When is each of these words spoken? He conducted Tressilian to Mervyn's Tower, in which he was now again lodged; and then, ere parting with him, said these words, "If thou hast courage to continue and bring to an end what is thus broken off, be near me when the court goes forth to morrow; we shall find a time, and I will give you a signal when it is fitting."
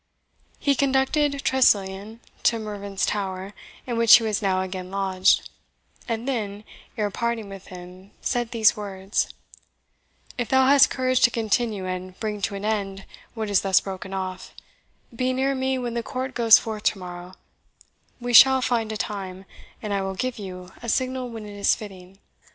He 0.57 0.73
conducted 0.73 1.43
Tressilian 1.43 2.21
to 2.41 2.57
Mervyn's 2.57 3.05
Tower, 3.05 3.53
in 3.85 3.97
which 3.99 4.15
he 4.15 4.23
was 4.23 4.41
now 4.41 4.63
again 4.63 4.89
lodged; 4.89 5.47
and 6.07 6.27
then, 6.27 6.63
ere 6.97 7.11
parting 7.11 7.49
with 7.49 7.67
him, 7.67 8.09
said 8.19 8.49
these 8.49 8.75
words, 8.75 9.31
"If 10.39 10.49
thou 10.49 10.65
hast 10.65 10.89
courage 10.89 11.19
to 11.19 11.29
continue 11.29 11.85
and 11.85 12.19
bring 12.19 12.41
to 12.41 12.55
an 12.55 12.65
end 12.65 13.05
what 13.35 13.47
is 13.51 13.61
thus 13.61 13.79
broken 13.79 14.11
off, 14.11 14.55
be 15.15 15.33
near 15.33 15.53
me 15.53 15.77
when 15.77 15.93
the 15.93 16.01
court 16.01 16.33
goes 16.33 16.57
forth 16.57 16.81
to 16.85 16.97
morrow; 16.97 17.35
we 18.19 18.33
shall 18.33 18.59
find 18.63 18.91
a 18.91 18.97
time, 18.97 19.45
and 19.83 19.93
I 19.93 20.01
will 20.01 20.15
give 20.15 20.39
you 20.39 20.71
a 20.81 20.89
signal 20.89 21.29
when 21.29 21.45
it 21.45 21.53
is 21.55 21.75
fitting." 21.75 22.17